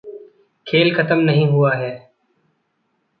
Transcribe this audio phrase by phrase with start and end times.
[0.67, 1.91] खेल खतम नहीं हुआ है।